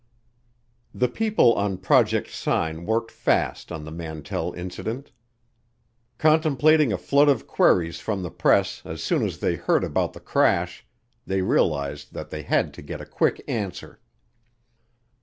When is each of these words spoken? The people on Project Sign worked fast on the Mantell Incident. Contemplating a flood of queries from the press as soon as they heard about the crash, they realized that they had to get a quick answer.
The 0.95 1.07
people 1.07 1.53
on 1.53 1.77
Project 1.77 2.31
Sign 2.31 2.87
worked 2.87 3.11
fast 3.11 3.71
on 3.71 3.83
the 3.85 3.91
Mantell 3.91 4.51
Incident. 4.53 5.11
Contemplating 6.17 6.91
a 6.91 6.97
flood 6.97 7.29
of 7.29 7.45
queries 7.45 7.99
from 7.99 8.23
the 8.23 8.31
press 8.31 8.81
as 8.83 9.03
soon 9.03 9.21
as 9.23 9.37
they 9.37 9.57
heard 9.57 9.83
about 9.83 10.13
the 10.13 10.19
crash, 10.19 10.87
they 11.27 11.43
realized 11.43 12.13
that 12.15 12.31
they 12.31 12.41
had 12.41 12.73
to 12.73 12.81
get 12.81 12.99
a 12.99 13.05
quick 13.05 13.43
answer. 13.47 14.01